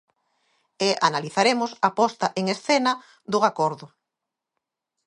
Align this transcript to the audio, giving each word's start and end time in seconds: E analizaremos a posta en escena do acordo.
E 0.87 0.89
analizaremos 1.09 1.71
a 1.87 1.89
posta 1.99 2.27
en 2.39 2.45
escena 2.55 2.93
do 3.31 3.39
acordo. 3.49 3.87